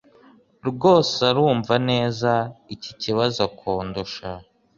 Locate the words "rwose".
0.69-1.17